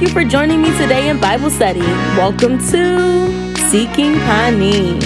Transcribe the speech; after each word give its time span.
Thank 0.00 0.14
you 0.14 0.22
for 0.22 0.26
joining 0.26 0.62
me 0.62 0.70
today 0.78 1.10
in 1.10 1.20
Bible 1.20 1.50
study. 1.50 1.80
Welcome 2.16 2.56
to 2.70 3.54
Seeking 3.68 4.14
Panim. 4.14 4.98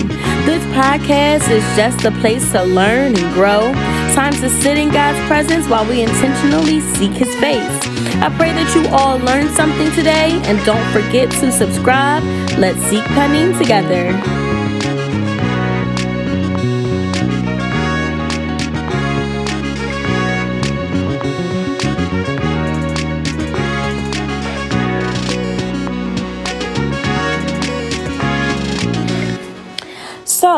This 0.47 0.63
podcast 0.67 1.51
is 1.51 1.65
just 1.75 2.05
a 2.05 2.13
place 2.21 2.53
to 2.53 2.63
learn 2.63 3.17
and 3.17 3.35
grow. 3.35 3.73
Time 4.15 4.33
to 4.35 4.49
sit 4.49 4.79
in 4.79 4.91
God's 4.91 5.19
presence 5.27 5.67
while 5.67 5.85
we 5.85 6.03
intentionally 6.03 6.79
seek 6.79 7.11
His 7.11 7.35
face. 7.41 7.77
I 8.23 8.33
pray 8.37 8.53
that 8.53 8.73
you 8.77 8.89
all 8.95 9.19
learned 9.19 9.51
something 9.57 9.91
today 9.97 10.41
and 10.45 10.65
don't 10.65 10.89
forget 10.93 11.29
to 11.41 11.51
subscribe. 11.51 12.23
Let's 12.57 12.79
seek 12.83 13.03
Panim 13.17 13.59
together. 13.59 14.44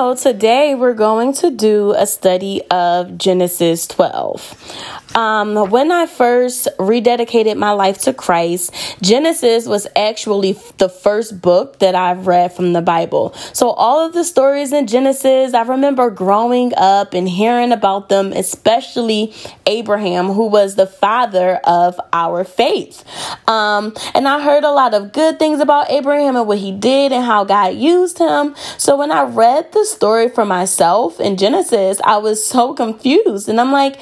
So, 0.06 0.15
today 0.15 0.77
we're 0.77 0.95
going 0.95 1.33
to 1.42 1.51
do 1.51 1.91
a 1.91 2.06
study 2.06 2.62
of 2.70 3.19
Genesis 3.19 3.88
12. 3.88 4.95
Um, 5.16 5.70
when 5.70 5.91
I 5.91 6.06
first 6.06 6.69
rededicated 6.79 7.56
my 7.56 7.73
life 7.73 8.02
to 8.02 8.12
Christ, 8.12 8.73
Genesis 9.01 9.66
was 9.66 9.87
actually 9.96 10.52
the 10.77 10.91
first 10.91 11.41
book 11.41 11.79
that 11.79 11.95
I've 11.95 12.27
read 12.27 12.52
from 12.52 12.74
the 12.74 12.82
Bible. 12.82 13.32
So, 13.52 13.70
all 13.70 14.06
of 14.06 14.12
the 14.12 14.24
stories 14.24 14.73
in 14.73 14.87
Genesis, 14.87 15.55
I 15.55 15.62
remember 15.62 16.10
growing 16.10 16.73
up 16.77 17.15
and 17.15 17.27
hearing 17.27 17.73
about 17.73 18.10
them, 18.10 18.32
especially 18.32 19.32
Abraham, 19.65 20.27
who 20.27 20.46
was 20.48 20.74
the 20.74 20.87
father 20.87 21.57
of 21.65 21.98
our 22.12 22.45
faith. 22.45 23.02
Um, 23.48 23.95
and 24.15 24.29
I 24.29 24.43
heard 24.43 24.65
a 24.65 24.70
lot 24.70 24.93
of 24.93 25.12
good 25.12 25.38
things 25.38 25.60
about 25.60 25.91
Abraham 25.91 26.37
and 26.37 26.46
what 26.46 26.59
he 26.59 26.73
did 26.73 27.13
and 27.13 27.24
how 27.24 27.45
God 27.45 27.74
used 27.74 28.18
him. 28.18 28.54
So, 28.76 28.98
when 28.98 29.10
I 29.10 29.23
read 29.23 29.73
the 29.73 29.87
story 29.96 30.28
for 30.28 30.44
myself 30.44 31.18
in 31.18 31.36
Genesis, 31.36 32.00
I 32.04 32.18
was 32.18 32.44
so 32.44 32.74
confused. 32.74 33.48
And 33.48 33.60
I'm 33.60 33.72
like, 33.72 33.98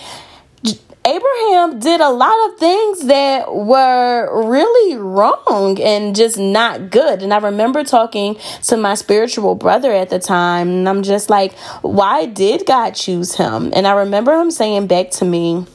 Abraham 1.07 1.81
did 1.81 2.01
a 2.01 2.09
lot 2.09 2.35
of 2.49 2.59
things 2.59 3.07
that 3.07 3.55
were 3.55 4.49
really 4.49 4.97
wrong 4.97 5.79
and 5.79 6.17
just 6.17 6.39
not 6.39 6.91
good. 6.91 7.23
And 7.23 7.35
I 7.35 7.39
remember 7.39 7.85
talking 7.85 8.37
to 8.63 8.79
my 8.79 8.95
spiritual 8.95 9.55
brother 9.55 9.93
at 9.93 10.09
the 10.09 10.19
time, 10.19 10.69
and 10.69 10.89
I'm 10.89 11.03
just 11.03 11.29
like, 11.29 11.53
why 11.83 12.25
did 12.25 12.65
God 12.65 12.95
choose 12.95 13.35
him? 13.35 13.71
And 13.77 13.87
I 13.87 13.93
remember 13.93 14.35
him 14.41 14.51
saying 14.51 14.87
back 14.87 15.11
to 15.13 15.27
me, 15.27 15.67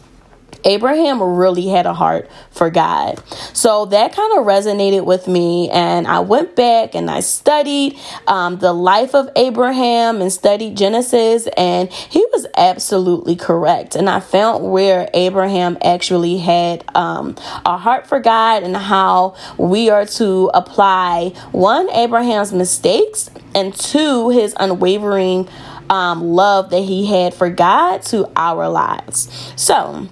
Abraham 0.64 1.22
really 1.22 1.68
had 1.68 1.86
a 1.86 1.94
heart 1.94 2.30
for 2.52 2.70
God. 2.70 3.22
So 3.54 3.86
that 3.86 4.14
kind 4.14 4.38
of 4.38 4.46
resonated 4.46 5.06
with 5.06 5.28
me. 5.28 5.70
And 5.70 6.08
I 6.08 6.20
went 6.20 6.56
back 6.56 6.96
and 6.96 7.10
I 7.10 7.22
studied 7.22 7.98
um, 8.28 8.60
the 8.60 8.74
life 8.74 9.16
of 9.16 9.30
Abraham 9.36 10.22
and 10.22 10.32
studied 10.32 10.78
Genesis. 10.78 11.48
And 11.58 11.92
he 11.92 12.26
was 12.32 12.46
absolutely 12.58 13.36
correct. 13.36 13.96
And 13.96 14.10
I 14.10 14.20
found 14.20 14.72
where 14.72 15.10
Abraham 15.14 15.78
actually 15.84 16.38
had 16.38 16.84
um, 16.96 17.36
a 17.66 17.78
heart 17.78 18.08
for 18.08 18.20
God 18.20 18.64
and 18.64 18.76
how 18.76 19.36
we 19.58 19.90
are 19.90 20.06
to 20.06 20.52
apply 20.54 21.30
one, 21.52 21.90
Abraham's 21.92 22.54
mistakes, 22.54 23.30
and 23.56 23.74
two, 23.74 24.30
his 24.30 24.54
unwavering 24.60 25.48
um, 25.90 26.22
love 26.22 26.70
that 26.70 26.82
he 26.82 27.06
had 27.08 27.34
for 27.34 27.50
God 27.50 28.04
to 28.04 28.32
our 28.36 28.70
lives. 28.70 29.30
So, 29.56 30.08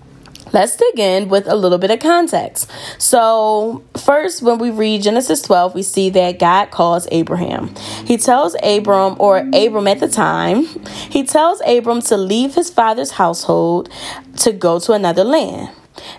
Let's 0.53 0.75
dig 0.75 0.99
in 0.99 1.29
with 1.29 1.47
a 1.47 1.55
little 1.55 1.77
bit 1.77 1.91
of 1.91 1.99
context. 1.99 2.69
So, 2.97 3.83
first, 3.97 4.41
when 4.41 4.59
we 4.59 4.71
read 4.71 5.01
Genesis 5.01 5.41
12, 5.41 5.75
we 5.75 5.83
see 5.83 6.09
that 6.11 6.39
God 6.39 6.71
calls 6.71 7.07
Abraham. 7.11 7.75
He 8.05 8.17
tells 8.17 8.55
Abram, 8.63 9.15
or 9.19 9.39
Abram 9.53 9.87
at 9.87 9.99
the 9.99 10.07
time, 10.07 10.65
he 11.09 11.23
tells 11.23 11.61
Abram 11.65 12.01
to 12.03 12.17
leave 12.17 12.55
his 12.55 12.69
father's 12.69 13.11
household 13.11 13.89
to 14.37 14.51
go 14.51 14.79
to 14.79 14.93
another 14.93 15.23
land. 15.23 15.69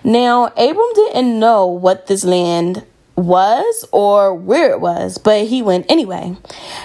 Now, 0.03 0.47
Abram 0.47 0.93
didn't 0.93 1.39
know 1.39 1.65
what 1.65 2.07
this 2.07 2.23
land 2.23 2.85
was 3.19 3.85
or 3.91 4.33
where 4.33 4.71
it 4.71 4.81
was, 4.81 5.17
but 5.17 5.47
he 5.47 5.61
went 5.61 5.85
anyway. 5.89 6.35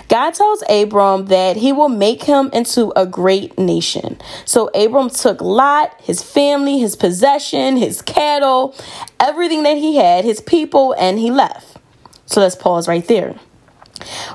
God 0.09 0.35
tells 0.35 0.63
Abram 0.69 1.27
that 1.27 1.57
he 1.57 1.73
will 1.73 1.89
make 1.89 2.25
him 2.25 2.51
into 2.53 2.93
a 2.97 3.07
great 3.07 3.59
nation. 3.59 4.19
So 4.45 4.69
Abram 4.75 5.11
took 5.11 5.41
Lot, 5.41 5.95
his 6.01 6.23
family, 6.23 6.79
his 6.79 6.97
possession, 6.97 7.77
his 7.77 8.03
cattle, 8.03 8.75
everything 9.21 9.63
that 9.63 9.77
he 9.77 9.97
had, 9.97 10.25
his 10.25 10.41
people, 10.41 10.95
and 10.99 11.19
he 11.19 11.31
left. 11.31 11.79
So 12.27 12.41
let's 12.41 12.57
pause 12.57 12.89
right 12.89 13.07
there. 13.07 13.35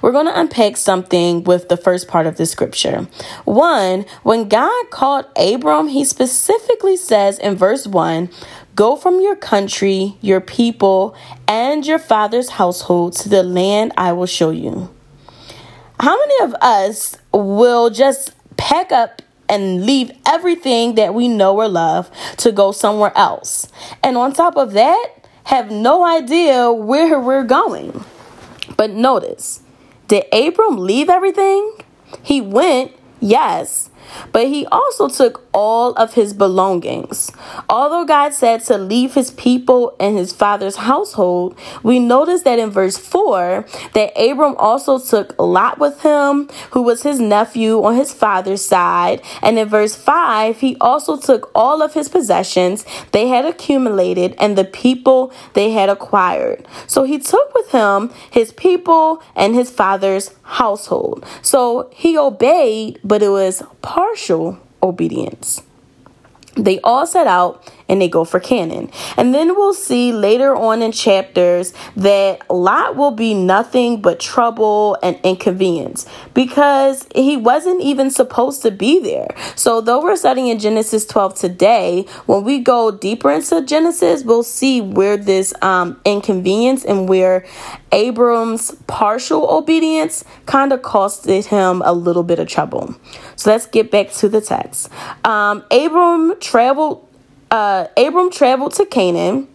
We're 0.01 0.11
going 0.11 0.25
to 0.25 0.39
unpack 0.39 0.77
something 0.77 1.43
with 1.43 1.69
the 1.69 1.77
first 1.77 2.07
part 2.07 2.27
of 2.27 2.37
the 2.37 2.45
scripture. 2.45 3.07
One, 3.45 4.05
when 4.23 4.49
God 4.49 4.89
called 4.89 5.25
Abram, 5.35 5.87
he 5.87 6.03
specifically 6.05 6.97
says 6.97 7.39
in 7.39 7.55
verse 7.55 7.87
1 7.87 8.29
Go 8.75 8.95
from 8.95 9.19
your 9.19 9.35
country, 9.35 10.15
your 10.21 10.39
people, 10.39 11.13
and 11.47 11.85
your 11.85 11.99
father's 11.99 12.51
household 12.51 13.13
to 13.17 13.27
the 13.27 13.43
land 13.43 13.91
I 13.97 14.13
will 14.13 14.25
show 14.25 14.51
you. 14.51 14.89
How 15.99 16.17
many 16.17 16.43
of 16.45 16.55
us 16.61 17.17
will 17.33 17.89
just 17.89 18.33
pack 18.55 18.93
up 18.93 19.21
and 19.49 19.85
leave 19.85 20.11
everything 20.25 20.95
that 20.95 21.13
we 21.13 21.27
know 21.27 21.57
or 21.57 21.67
love 21.67 22.09
to 22.37 22.53
go 22.53 22.71
somewhere 22.71 23.11
else? 23.17 23.67
And 24.01 24.15
on 24.15 24.31
top 24.31 24.55
of 24.55 24.71
that, 24.73 25.07
have 25.43 25.71
no 25.71 26.05
idea 26.05 26.71
where 26.71 27.19
we're 27.19 27.43
going. 27.43 28.05
But 28.77 28.91
notice, 28.91 29.61
did 30.07 30.25
Abram 30.33 30.77
leave 30.77 31.09
everything? 31.09 31.73
He 32.23 32.41
went, 32.41 32.93
yes, 33.19 33.89
but 34.31 34.47
he 34.47 34.65
also 34.67 35.07
took 35.07 35.47
all 35.53 35.93
of 35.93 36.13
his 36.13 36.33
belongings. 36.33 37.31
Although 37.69 38.05
God 38.05 38.33
said 38.33 38.63
to 38.65 38.77
leave 38.77 39.13
his 39.13 39.31
people 39.31 39.95
and 39.99 40.17
his 40.17 40.31
father's 40.31 40.77
household, 40.77 41.57
we 41.83 41.99
notice 41.99 42.43
that 42.43 42.59
in 42.59 42.69
verse 42.69 42.97
4 42.97 43.65
that 43.93 44.13
Abram 44.15 44.55
also 44.57 44.99
took 44.99 45.37
Lot 45.39 45.79
with 45.79 46.01
him, 46.01 46.49
who 46.71 46.81
was 46.81 47.03
his 47.03 47.19
nephew 47.19 47.83
on 47.83 47.95
his 47.95 48.13
father's 48.13 48.63
side. 48.63 49.21
And 49.41 49.57
in 49.57 49.67
verse 49.67 49.95
5, 49.95 50.59
he 50.59 50.77
also 50.79 51.17
took 51.17 51.51
all 51.55 51.81
of 51.81 51.93
his 51.93 52.09
possessions 52.09 52.85
they 53.11 53.27
had 53.27 53.45
accumulated 53.45 54.35
and 54.39 54.57
the 54.57 54.65
people 54.65 55.33
they 55.53 55.71
had 55.71 55.89
acquired. 55.89 56.67
So 56.87 57.03
he 57.03 57.19
took 57.19 57.53
with 57.53 57.71
him 57.71 58.11
his 58.31 58.51
people 58.53 59.21
and 59.35 59.55
his 59.55 59.69
father's 59.69 60.31
household. 60.43 61.25
So 61.41 61.89
he 61.93 62.17
obeyed, 62.17 62.99
but 63.03 63.21
it 63.21 63.29
was 63.29 63.63
partial 63.81 64.59
obedience. 64.81 65.61
They 66.63 66.79
all 66.81 67.07
set 67.07 67.27
out 67.27 67.71
and 67.89 67.99
they 67.99 68.07
go 68.07 68.23
for 68.23 68.39
Canaan. 68.39 68.89
And 69.17 69.33
then 69.33 69.55
we'll 69.55 69.73
see 69.73 70.13
later 70.13 70.55
on 70.55 70.81
in 70.81 70.91
chapters 70.91 71.73
that 71.95 72.49
Lot 72.49 72.95
will 72.95 73.11
be 73.11 73.33
nothing 73.33 74.01
but 74.01 74.19
trouble 74.19 74.97
and 75.01 75.19
inconvenience 75.23 76.05
because 76.33 77.07
he 77.15 77.35
wasn't 77.35 77.81
even 77.81 78.11
supposed 78.11 78.61
to 78.61 78.71
be 78.71 78.99
there. 78.99 79.27
So, 79.55 79.81
though 79.81 80.01
we're 80.01 80.15
studying 80.15 80.47
in 80.47 80.59
Genesis 80.59 81.05
12 81.07 81.35
today, 81.35 82.05
when 82.27 82.43
we 82.43 82.59
go 82.59 82.91
deeper 82.91 83.31
into 83.31 83.65
Genesis, 83.65 84.23
we'll 84.23 84.43
see 84.43 84.81
where 84.81 85.17
this 85.17 85.53
um, 85.63 85.99
inconvenience 86.05 86.85
and 86.85 87.09
where 87.09 87.45
Abram's 87.91 88.71
partial 88.85 89.49
obedience 89.49 90.23
kind 90.45 90.71
of 90.71 90.81
costed 90.81 91.45
him 91.45 91.81
a 91.83 91.93
little 91.93 92.23
bit 92.23 92.37
of 92.37 92.47
trouble. 92.47 92.95
So, 93.35 93.49
let's 93.49 93.65
get 93.65 93.89
back 93.89 94.11
to 94.13 94.29
the 94.29 94.41
text. 94.41 94.89
Um, 95.25 95.63
Abram 95.71 96.39
traveled 96.49 97.07
uh, 97.51 97.87
Abram 97.97 98.31
traveled 98.31 98.73
to 98.75 98.85
Canaan. 98.85 99.47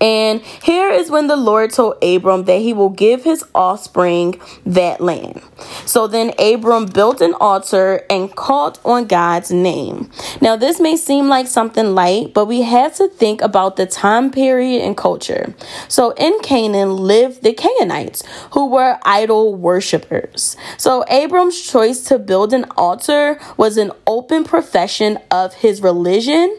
And 0.00 0.42
here 0.62 0.90
is 0.90 1.10
when 1.10 1.26
the 1.26 1.36
Lord 1.36 1.72
told 1.72 2.02
Abram 2.02 2.44
that 2.44 2.60
he 2.60 2.72
will 2.72 2.90
give 2.90 3.24
his 3.24 3.44
offspring 3.54 4.40
that 4.66 5.00
land. 5.00 5.40
So 5.86 6.06
then 6.06 6.32
Abram 6.38 6.86
built 6.86 7.20
an 7.20 7.34
altar 7.34 8.04
and 8.10 8.34
called 8.34 8.78
on 8.84 9.06
God's 9.06 9.50
name. 9.50 10.10
Now, 10.40 10.56
this 10.56 10.80
may 10.80 10.96
seem 10.96 11.28
like 11.28 11.46
something 11.46 11.94
light, 11.94 12.34
but 12.34 12.46
we 12.46 12.62
have 12.62 12.94
to 12.96 13.08
think 13.08 13.40
about 13.40 13.76
the 13.76 13.86
time 13.86 14.30
period 14.30 14.82
and 14.82 14.96
culture. 14.96 15.54
So 15.88 16.10
in 16.12 16.38
Canaan 16.40 16.96
lived 16.96 17.42
the 17.42 17.54
Canaanites, 17.54 18.22
who 18.52 18.66
were 18.66 18.98
idol 19.04 19.54
worshippers. 19.54 20.56
So 20.76 21.04
Abram's 21.08 21.60
choice 21.60 22.02
to 22.04 22.18
build 22.18 22.52
an 22.52 22.66
altar 22.76 23.38
was 23.56 23.76
an 23.78 23.92
open 24.06 24.44
profession 24.44 25.18
of 25.30 25.54
his 25.54 25.80
religion 25.80 26.54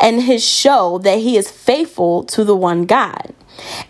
and 0.00 0.22
his 0.22 0.44
show 0.44 0.98
that 0.98 1.18
he 1.18 1.36
is 1.36 1.50
faithful 1.50 2.24
to 2.24 2.44
the 2.44 2.56
one 2.56 2.86
God. 2.86 3.34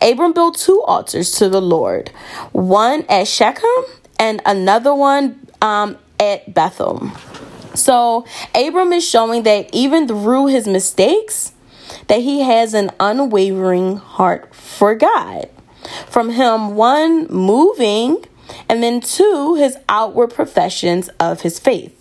Abram 0.00 0.32
built 0.32 0.56
two 0.58 0.82
altars 0.82 1.32
to 1.32 1.48
the 1.48 1.60
Lord, 1.60 2.08
one 2.52 3.04
at 3.08 3.28
Shechem 3.28 3.68
and 4.18 4.40
another 4.46 4.94
one 4.94 5.46
um, 5.60 5.98
at 6.18 6.52
Bethel. 6.54 7.10
So 7.74 8.24
Abram 8.54 8.92
is 8.92 9.08
showing 9.08 9.44
that 9.44 9.68
even 9.72 10.08
through 10.08 10.46
his 10.46 10.66
mistakes, 10.66 11.52
that 12.08 12.20
he 12.20 12.40
has 12.40 12.74
an 12.74 12.90
unwavering 12.98 13.96
heart 13.98 14.54
for 14.54 14.94
God. 14.94 15.48
from 16.08 16.30
him, 16.30 16.74
one, 16.74 17.26
moving, 17.28 18.24
and 18.68 18.82
then 18.82 19.00
two, 19.00 19.54
his 19.54 19.76
outward 19.88 20.28
professions 20.28 21.08
of 21.20 21.42
his 21.42 21.58
faith. 21.58 21.97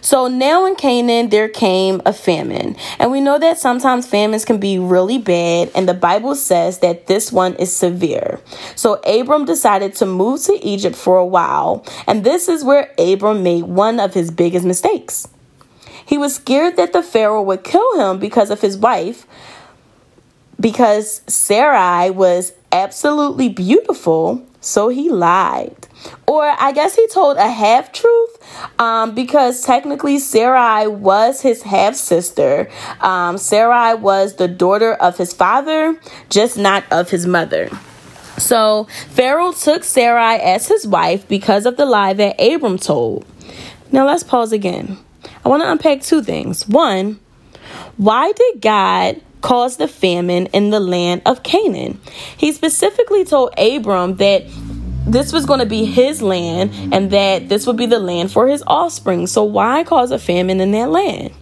So 0.00 0.28
now 0.28 0.66
in 0.66 0.76
Canaan, 0.76 1.28
there 1.30 1.48
came 1.48 2.00
a 2.06 2.12
famine. 2.12 2.76
And 2.98 3.10
we 3.10 3.20
know 3.20 3.38
that 3.38 3.58
sometimes 3.58 4.06
famines 4.06 4.44
can 4.44 4.58
be 4.58 4.78
really 4.78 5.18
bad, 5.18 5.70
and 5.74 5.88
the 5.88 5.94
Bible 5.94 6.34
says 6.34 6.78
that 6.80 7.06
this 7.06 7.32
one 7.32 7.54
is 7.56 7.74
severe. 7.74 8.40
So 8.74 8.94
Abram 9.06 9.44
decided 9.44 9.94
to 9.96 10.06
move 10.06 10.42
to 10.44 10.58
Egypt 10.64 10.96
for 10.96 11.18
a 11.18 11.26
while, 11.26 11.84
and 12.06 12.24
this 12.24 12.48
is 12.48 12.64
where 12.64 12.92
Abram 12.98 13.42
made 13.42 13.64
one 13.64 14.00
of 14.00 14.14
his 14.14 14.30
biggest 14.30 14.64
mistakes. 14.64 15.28
He 16.04 16.18
was 16.18 16.36
scared 16.36 16.76
that 16.76 16.92
the 16.92 17.02
Pharaoh 17.02 17.42
would 17.42 17.64
kill 17.64 17.98
him 17.98 18.18
because 18.18 18.50
of 18.50 18.60
his 18.60 18.78
wife, 18.78 19.26
because 20.60 21.20
Sarai 21.26 22.10
was 22.10 22.52
absolutely 22.70 23.48
beautiful, 23.48 24.46
so 24.60 24.88
he 24.88 25.10
lied. 25.10 25.88
Or 26.26 26.44
I 26.44 26.72
guess 26.72 26.94
he 26.94 27.08
told 27.08 27.36
a 27.36 27.50
half 27.50 27.92
truth 27.92 28.35
um, 28.78 29.14
because 29.14 29.62
technically 29.62 30.18
Sarai 30.18 30.86
was 30.86 31.40
his 31.40 31.62
half 31.62 31.94
sister. 31.94 32.70
Um, 33.00 33.38
Sarai 33.38 33.94
was 33.94 34.36
the 34.36 34.48
daughter 34.48 34.94
of 34.94 35.16
his 35.16 35.32
father, 35.32 35.98
just 36.30 36.56
not 36.56 36.84
of 36.90 37.10
his 37.10 37.26
mother. 37.26 37.70
So 38.38 38.84
Pharaoh 39.10 39.52
took 39.52 39.84
Sarai 39.84 40.36
as 40.36 40.68
his 40.68 40.86
wife 40.86 41.26
because 41.26 41.66
of 41.66 41.76
the 41.76 41.86
lie 41.86 42.12
that 42.12 42.40
Abram 42.40 42.78
told. 42.78 43.24
Now 43.92 44.06
let's 44.06 44.22
pause 44.22 44.52
again. 44.52 44.98
I 45.44 45.48
want 45.48 45.62
to 45.62 45.70
unpack 45.70 46.02
two 46.02 46.22
things. 46.22 46.68
One, 46.68 47.18
why 47.96 48.32
did 48.32 48.60
God 48.60 49.22
cause 49.40 49.76
the 49.76 49.88
famine 49.88 50.46
in 50.46 50.70
the 50.70 50.80
land 50.80 51.22
of 51.24 51.42
Canaan? 51.42 52.00
He 52.36 52.52
specifically 52.52 53.24
told 53.24 53.54
Abram 53.56 54.16
that 54.16 54.44
this 55.06 55.32
was 55.32 55.46
going 55.46 55.60
to 55.60 55.66
be 55.66 55.84
his 55.84 56.20
land 56.20 56.72
and 56.92 57.10
that 57.12 57.48
this 57.48 57.66
would 57.66 57.76
be 57.76 57.86
the 57.86 57.98
land 57.98 58.32
for 58.32 58.48
his 58.48 58.62
offspring. 58.66 59.26
So, 59.26 59.44
why 59.44 59.84
cause 59.84 60.10
a 60.10 60.18
famine 60.18 60.60
in 60.60 60.72
that 60.72 60.90
land? 60.90 61.32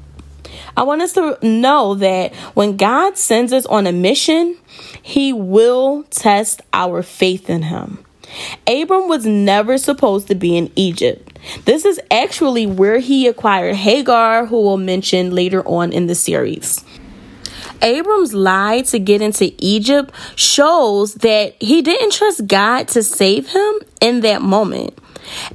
I 0.77 0.83
want 0.83 1.03
us 1.03 1.13
to 1.13 1.39
know 1.43 1.95
that 1.97 2.35
when 2.55 2.77
God 2.77 3.17
sends 3.17 3.53
us 3.53 3.65
on 3.67 3.87
a 3.87 3.93
mission, 3.93 4.57
he 5.01 5.33
will 5.33 6.03
test 6.11 6.63
our 6.73 7.03
faith 7.03 7.49
in 7.49 7.63
him. 7.63 8.05
Abram 8.67 9.09
was 9.09 9.25
never 9.25 9.79
supposed 9.79 10.27
to 10.29 10.35
be 10.35 10.57
in 10.57 10.73
Egypt. 10.75 11.39
This 11.65 11.85
is 11.85 12.01
actually 12.11 12.67
where 12.67 12.99
he 12.99 13.27
acquired 13.27 13.77
Hagar, 13.77 14.47
who 14.47 14.63
we'll 14.63 14.79
mention 14.79 15.35
later 15.35 15.63
on 15.67 15.93
in 15.93 16.07
the 16.07 16.15
series. 16.15 16.85
Abram's 17.85 18.35
lie 18.35 18.83
to 18.83 18.99
get 18.99 19.21
into 19.21 19.53
Egypt 19.59 20.13
shows 20.35 21.15
that 21.17 21.55
he 21.61 21.83
didn't 21.83 22.13
trust 22.13 22.47
God 22.47 22.89
to 22.89 23.03
save 23.03 23.49
him 23.49 23.75
in 24.01 24.21
that 24.21 24.43
moment. 24.43 24.99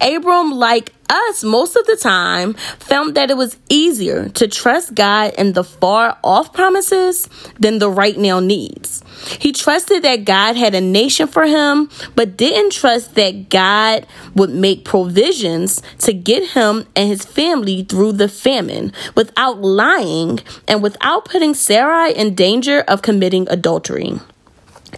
Abram, 0.01 0.51
like 0.51 0.93
us, 1.09 1.43
most 1.43 1.75
of 1.75 1.85
the 1.87 1.95
time, 1.95 2.53
found 2.53 3.15
that 3.15 3.31
it 3.31 3.37
was 3.37 3.57
easier 3.69 4.29
to 4.29 4.47
trust 4.47 4.93
God 4.93 5.33
in 5.37 5.53
the 5.53 5.63
far 5.63 6.17
off 6.23 6.53
promises 6.53 7.27
than 7.59 7.79
the 7.79 7.89
right 7.89 8.17
now 8.17 8.39
needs. 8.39 9.03
He 9.39 9.51
trusted 9.51 10.03
that 10.03 10.25
God 10.25 10.55
had 10.55 10.75
a 10.75 10.81
nation 10.81 11.27
for 11.27 11.45
him, 11.45 11.89
but 12.15 12.37
didn't 12.37 12.71
trust 12.71 13.15
that 13.15 13.49
God 13.49 14.05
would 14.35 14.51
make 14.51 14.85
provisions 14.85 15.81
to 15.99 16.13
get 16.13 16.51
him 16.51 16.87
and 16.95 17.09
his 17.09 17.25
family 17.25 17.83
through 17.83 18.13
the 18.13 18.29
famine 18.29 18.93
without 19.15 19.61
lying 19.61 20.39
and 20.67 20.81
without 20.83 21.25
putting 21.25 21.53
Sarai 21.53 22.13
in 22.13 22.35
danger 22.35 22.81
of 22.81 23.01
committing 23.01 23.47
adultery. 23.49 24.19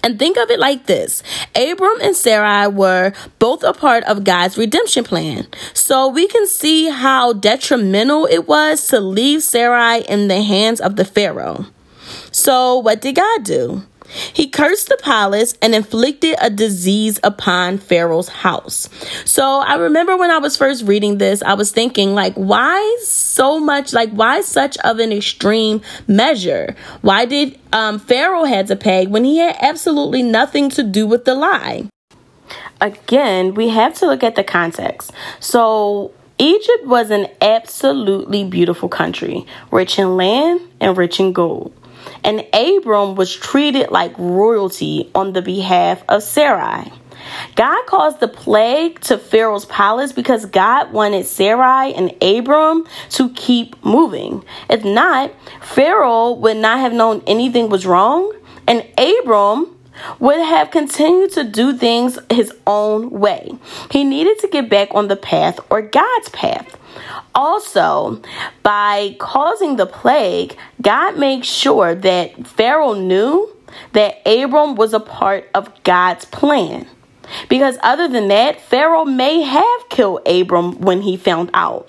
And 0.03 0.17
think 0.17 0.37
of 0.37 0.49
it 0.49 0.59
like 0.59 0.85
this 0.85 1.23
Abram 1.55 1.99
and 2.01 2.15
Sarai 2.15 2.67
were 2.67 3.13
both 3.39 3.63
a 3.63 3.73
part 3.73 4.03
of 4.05 4.23
God's 4.23 4.57
redemption 4.57 5.03
plan. 5.03 5.47
So 5.73 6.07
we 6.07 6.27
can 6.27 6.47
see 6.47 6.89
how 6.89 7.33
detrimental 7.33 8.25
it 8.25 8.47
was 8.47 8.87
to 8.87 8.99
leave 8.99 9.43
Sarai 9.43 10.01
in 10.01 10.27
the 10.27 10.41
hands 10.41 10.81
of 10.81 10.95
the 10.95 11.05
Pharaoh. 11.05 11.65
So, 12.31 12.77
what 12.77 13.01
did 13.01 13.15
God 13.15 13.43
do? 13.43 13.83
He 14.33 14.47
cursed 14.47 14.89
the 14.89 14.97
palace 14.97 15.55
and 15.61 15.73
inflicted 15.73 16.35
a 16.41 16.49
disease 16.49 17.19
upon 17.23 17.77
Pharaoh's 17.77 18.29
house. 18.29 18.89
So 19.25 19.43
I 19.43 19.75
remember 19.75 20.17
when 20.17 20.31
I 20.31 20.37
was 20.37 20.57
first 20.57 20.83
reading 20.83 21.17
this, 21.17 21.41
I 21.41 21.53
was 21.53 21.71
thinking, 21.71 22.13
like, 22.13 22.33
why 22.35 22.97
so 23.01 23.59
much? 23.59 23.93
Like, 23.93 24.11
why 24.11 24.41
such 24.41 24.77
of 24.79 24.99
an 24.99 25.11
extreme 25.11 25.81
measure? 26.07 26.75
Why 27.01 27.25
did 27.25 27.59
um, 27.71 27.99
Pharaoh 27.99 28.45
had 28.45 28.67
to 28.67 28.75
pay 28.75 29.07
when 29.07 29.23
he 29.23 29.37
had 29.37 29.55
absolutely 29.61 30.23
nothing 30.23 30.69
to 30.71 30.83
do 30.83 31.07
with 31.07 31.25
the 31.25 31.35
lie? 31.35 31.89
Again, 32.79 33.53
we 33.53 33.69
have 33.69 33.93
to 33.95 34.07
look 34.07 34.23
at 34.23 34.35
the 34.35 34.43
context. 34.43 35.11
So 35.39 36.13
Egypt 36.39 36.85
was 36.85 37.11
an 37.11 37.27
absolutely 37.39 38.43
beautiful 38.43 38.89
country, 38.89 39.45
rich 39.69 39.99
in 39.99 40.17
land 40.17 40.61
and 40.79 40.97
rich 40.97 41.19
in 41.19 41.31
gold 41.33 41.73
and 42.23 42.45
Abram 42.53 43.15
was 43.15 43.35
treated 43.35 43.91
like 43.91 44.13
royalty 44.17 45.09
on 45.15 45.33
the 45.33 45.41
behalf 45.41 46.03
of 46.09 46.23
Sarai. 46.23 46.91
God 47.55 47.85
caused 47.85 48.19
the 48.19 48.27
plague 48.27 48.99
to 49.01 49.17
Pharaoh's 49.17 49.65
palace 49.65 50.11
because 50.11 50.45
God 50.45 50.91
wanted 50.91 51.25
Sarai 51.25 51.93
and 51.93 52.11
Abram 52.21 52.85
to 53.11 53.29
keep 53.31 53.83
moving. 53.83 54.43
If 54.69 54.83
not, 54.83 55.31
Pharaoh 55.61 56.31
would 56.31 56.57
not 56.57 56.79
have 56.79 56.93
known 56.93 57.23
anything 57.27 57.69
was 57.69 57.85
wrong, 57.85 58.33
and 58.67 58.85
Abram 58.97 59.77
would 60.19 60.39
have 60.39 60.71
continued 60.71 61.31
to 61.33 61.43
do 61.43 61.77
things 61.77 62.17
his 62.31 62.51
own 62.65 63.11
way. 63.11 63.51
He 63.91 64.03
needed 64.03 64.39
to 64.39 64.47
get 64.47 64.69
back 64.69 64.89
on 64.91 65.07
the 65.07 65.15
path 65.15 65.59
or 65.69 65.81
God's 65.81 66.29
path. 66.29 66.77
Also, 67.33 68.21
by 68.63 69.15
causing 69.19 69.75
the 69.75 69.85
plague, 69.85 70.57
God 70.81 71.17
made 71.17 71.45
sure 71.45 71.95
that 71.95 72.47
Pharaoh 72.47 72.93
knew 72.93 73.55
that 73.93 74.21
Abram 74.25 74.75
was 74.75 74.93
a 74.93 74.99
part 74.99 75.49
of 75.53 75.71
God's 75.83 76.25
plan. 76.25 76.87
Because 77.47 77.77
other 77.81 78.07
than 78.07 78.27
that, 78.27 78.59
Pharaoh 78.59 79.05
may 79.05 79.41
have 79.41 79.89
killed 79.89 80.27
Abram 80.27 80.81
when 80.81 81.01
he 81.01 81.15
found 81.15 81.49
out. 81.53 81.87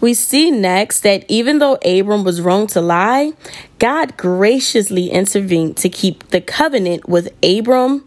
We 0.00 0.14
see 0.14 0.50
next 0.50 1.00
that 1.00 1.24
even 1.28 1.58
though 1.58 1.78
Abram 1.84 2.24
was 2.24 2.40
wrong 2.40 2.66
to 2.68 2.80
lie, 2.80 3.32
God 3.78 4.16
graciously 4.16 5.10
intervened 5.10 5.76
to 5.78 5.88
keep 5.88 6.28
the 6.28 6.40
covenant 6.40 7.08
with 7.08 7.32
Abram 7.42 8.04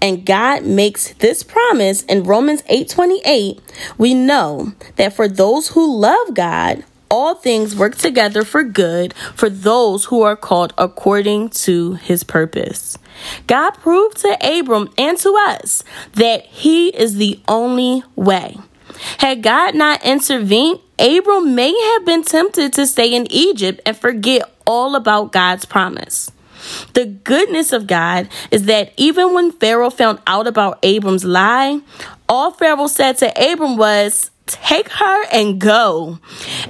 and 0.00 0.24
God 0.26 0.64
makes 0.64 1.12
this 1.14 1.42
promise 1.42 2.02
in 2.02 2.24
Romans 2.24 2.62
8:28, 2.68 3.60
we 3.98 4.14
know 4.14 4.72
that 4.96 5.14
for 5.14 5.28
those 5.28 5.68
who 5.68 5.96
love 5.96 6.34
God, 6.34 6.84
all 7.10 7.34
things 7.34 7.76
work 7.76 7.96
together 7.96 8.44
for 8.44 8.62
good 8.62 9.14
for 9.34 9.48
those 9.48 10.06
who 10.06 10.22
are 10.22 10.36
called 10.36 10.74
according 10.76 11.48
to 11.50 11.94
his 11.94 12.24
purpose. 12.24 12.98
God 13.46 13.70
proved 13.72 14.18
to 14.18 14.36
Abram 14.42 14.90
and 14.98 15.16
to 15.18 15.34
us 15.48 15.84
that 16.14 16.44
he 16.46 16.88
is 16.88 17.16
the 17.16 17.40
only 17.48 18.02
way. 18.14 18.58
Had 19.18 19.42
God 19.42 19.74
not 19.74 20.04
intervened, 20.04 20.80
Abram 20.98 21.54
may 21.54 21.78
have 21.92 22.06
been 22.06 22.22
tempted 22.22 22.72
to 22.74 22.86
stay 22.86 23.14
in 23.14 23.26
Egypt 23.30 23.80
and 23.84 23.96
forget 23.96 24.42
all 24.66 24.96
about 24.96 25.32
God's 25.32 25.64
promise. 25.64 26.30
The 26.94 27.06
goodness 27.06 27.72
of 27.72 27.86
God 27.86 28.28
is 28.50 28.64
that 28.64 28.92
even 28.96 29.34
when 29.34 29.52
Pharaoh 29.52 29.90
found 29.90 30.20
out 30.26 30.46
about 30.46 30.78
Abram's 30.82 31.24
lie, 31.24 31.80
all 32.28 32.50
Pharaoh 32.50 32.86
said 32.86 33.18
to 33.18 33.52
Abram 33.52 33.76
was, 33.76 34.30
Take 34.46 34.88
her 34.90 35.24
and 35.32 35.60
go. 35.60 36.20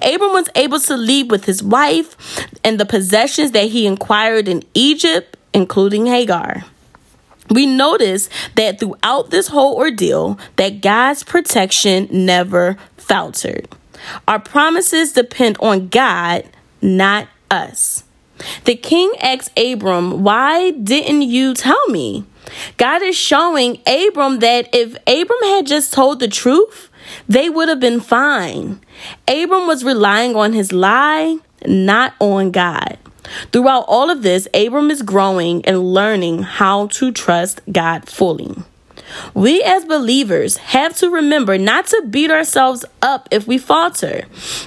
Abram 0.00 0.32
was 0.32 0.48
able 0.54 0.80
to 0.80 0.96
leave 0.96 1.30
with 1.30 1.44
his 1.44 1.62
wife 1.62 2.16
and 2.64 2.80
the 2.80 2.86
possessions 2.86 3.52
that 3.52 3.68
he 3.68 3.86
acquired 3.86 4.48
in 4.48 4.62
Egypt, 4.72 5.36
including 5.52 6.06
Hagar. 6.06 6.64
We 7.50 7.66
notice 7.66 8.28
that 8.56 8.80
throughout 8.80 9.30
this 9.30 9.48
whole 9.48 9.76
ordeal 9.76 10.38
that 10.56 10.80
God's 10.80 11.22
protection 11.22 12.08
never 12.10 12.76
faltered. 12.96 13.68
Our 14.26 14.40
promises 14.40 15.12
depend 15.12 15.58
on 15.60 15.88
God, 15.88 16.44
not 16.80 17.28
us. 17.50 18.04
The 18.64 18.76
king 18.76 19.12
asked 19.20 19.58
Abram, 19.58 20.22
Why 20.22 20.70
didn't 20.70 21.22
you 21.22 21.54
tell 21.54 21.88
me? 21.88 22.24
God 22.76 23.02
is 23.02 23.16
showing 23.16 23.80
Abram 23.86 24.38
that 24.40 24.68
if 24.72 24.96
Abram 25.06 25.42
had 25.42 25.66
just 25.66 25.92
told 25.92 26.20
the 26.20 26.28
truth, 26.28 26.90
they 27.28 27.48
would 27.48 27.68
have 27.68 27.80
been 27.80 28.00
fine. 28.00 28.80
Abram 29.28 29.66
was 29.66 29.84
relying 29.84 30.36
on 30.36 30.52
his 30.52 30.72
lie, 30.72 31.38
not 31.66 32.14
on 32.20 32.50
God. 32.50 32.98
Throughout 33.52 33.84
all 33.88 34.10
of 34.10 34.22
this, 34.22 34.46
Abram 34.54 34.90
is 34.90 35.02
growing 35.02 35.64
and 35.64 35.92
learning 35.92 36.42
how 36.42 36.86
to 36.88 37.10
trust 37.10 37.60
God 37.70 38.08
fully. 38.08 38.54
We 39.34 39.62
as 39.62 39.84
believers 39.84 40.56
have 40.58 40.96
to 40.98 41.10
remember 41.10 41.58
not 41.58 41.86
to 41.88 42.04
beat 42.08 42.30
ourselves 42.30 42.84
up 43.02 43.28
if 43.30 43.46
we 43.46 43.58
falter. 43.58 44.24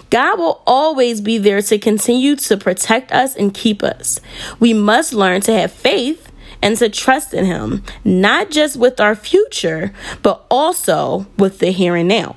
God 0.10 0.39
will 0.39 0.62
always 0.65 1.22
be 1.22 1.38
there 1.38 1.62
to 1.62 1.77
continue 1.77 2.36
to 2.38 2.58
protect 2.58 3.12
us 3.12 3.36
and 3.36 3.53
keep 3.53 3.84
us. 3.84 4.19
We 4.60 4.74
must 4.74 5.13
learn 5.13 5.41
to 5.41 5.53
have 5.53 5.72
faith 5.72 6.31
and 6.62 6.77
to 6.77 6.89
trust 6.89 7.34
in 7.34 7.46
Him, 7.46 7.84
not 8.03 8.51
just 8.51 8.75
with 8.75 9.00
our 9.00 9.15
future, 9.15 9.93
but 10.22 10.46
also 10.50 11.25
with 11.38 11.60
the 11.60 11.72
here 11.72 11.96
and 11.96 12.10
now. 12.10 12.36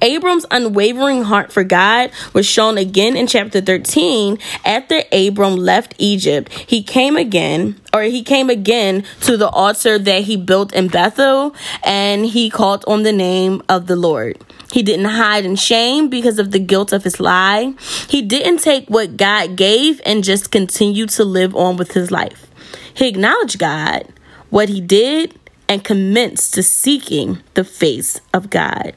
Abram's 0.00 0.46
unwavering 0.50 1.24
heart 1.24 1.52
for 1.52 1.64
God 1.64 2.10
was 2.32 2.46
shown 2.46 2.78
again 2.78 3.16
in 3.16 3.26
chapter 3.26 3.60
13 3.60 4.38
after 4.64 5.02
Abram 5.12 5.56
left 5.56 5.94
Egypt. 5.98 6.52
He 6.52 6.82
came 6.82 7.16
again, 7.16 7.80
or 7.92 8.02
he 8.02 8.22
came 8.22 8.50
again 8.50 9.04
to 9.22 9.36
the 9.36 9.48
altar 9.48 9.98
that 9.98 10.22
he 10.22 10.36
built 10.36 10.72
in 10.72 10.88
Bethel 10.88 11.54
and 11.82 12.26
he 12.26 12.50
called 12.50 12.84
on 12.86 13.02
the 13.02 13.12
name 13.12 13.62
of 13.68 13.86
the 13.86 13.96
Lord. 13.96 14.38
He 14.72 14.82
didn't 14.82 15.06
hide 15.06 15.44
in 15.44 15.56
shame 15.56 16.08
because 16.08 16.38
of 16.38 16.50
the 16.50 16.58
guilt 16.58 16.92
of 16.92 17.04
his 17.04 17.18
lie. 17.18 17.74
He 18.08 18.22
didn't 18.22 18.58
take 18.58 18.88
what 18.88 19.16
God 19.16 19.56
gave 19.56 20.00
and 20.04 20.22
just 20.22 20.50
continue 20.50 21.06
to 21.06 21.24
live 21.24 21.56
on 21.56 21.76
with 21.76 21.92
his 21.92 22.10
life. 22.10 22.46
He 22.92 23.08
acknowledged 23.08 23.58
God, 23.58 24.12
what 24.50 24.68
he 24.68 24.80
did, 24.80 25.38
and 25.68 25.84
commenced 25.84 26.54
to 26.54 26.62
seeking 26.62 27.42
the 27.54 27.64
face 27.64 28.20
of 28.32 28.50
God. 28.50 28.94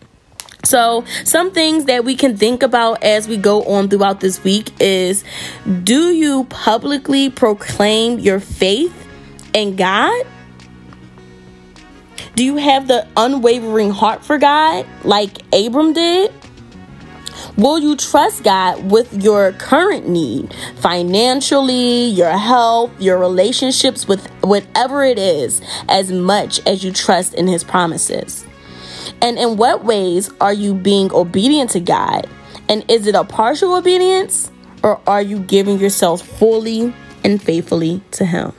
So, 0.63 1.03
some 1.23 1.51
things 1.51 1.85
that 1.85 2.05
we 2.05 2.15
can 2.15 2.37
think 2.37 2.61
about 2.61 3.03
as 3.03 3.27
we 3.27 3.35
go 3.35 3.63
on 3.63 3.89
throughout 3.89 4.19
this 4.19 4.43
week 4.43 4.69
is 4.79 5.23
do 5.83 6.11
you 6.11 6.43
publicly 6.45 7.29
proclaim 7.29 8.19
your 8.19 8.39
faith 8.39 8.93
in 9.53 9.75
God? 9.75 10.25
Do 12.35 12.45
you 12.45 12.57
have 12.57 12.87
the 12.87 13.07
unwavering 13.17 13.91
heart 13.91 14.23
for 14.23 14.37
God 14.37 14.85
like 15.03 15.39
Abram 15.53 15.93
did? 15.93 16.31
Will 17.57 17.79
you 17.79 17.95
trust 17.95 18.43
God 18.43 18.91
with 18.91 19.23
your 19.23 19.51
current 19.53 20.07
need, 20.07 20.53
financially, 20.77 22.05
your 22.05 22.37
health, 22.37 22.91
your 22.99 23.17
relationships 23.17 24.07
with 24.07 24.25
whatever 24.41 25.03
it 25.03 25.17
is, 25.17 25.61
as 25.89 26.11
much 26.11 26.65
as 26.65 26.83
you 26.83 26.91
trust 26.91 27.33
in 27.33 27.47
His 27.47 27.63
promises? 27.63 28.45
And 29.21 29.37
in 29.37 29.57
what 29.57 29.83
ways 29.83 30.29
are 30.41 30.53
you 30.53 30.73
being 30.73 31.11
obedient 31.13 31.71
to 31.71 31.79
God? 31.79 32.27
And 32.69 32.83
is 32.89 33.07
it 33.07 33.15
a 33.15 33.23
partial 33.23 33.75
obedience 33.75 34.51
or 34.83 34.99
are 35.07 35.21
you 35.21 35.39
giving 35.39 35.79
yourself 35.79 36.21
fully 36.21 36.93
and 37.23 37.41
faithfully 37.41 38.01
to 38.11 38.25
Him? 38.25 38.53